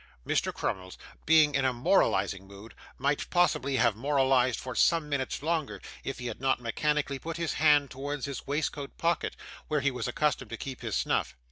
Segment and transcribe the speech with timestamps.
[0.25, 0.51] Mr.
[0.51, 0.97] Crummles
[1.27, 6.25] being in a moralising mood, might possibly have moralised for some minutes longer if he
[6.25, 9.35] had not mechanically put his hand towards his waistcoat pocket,
[9.67, 11.35] where he was accustomed to keep his snuff.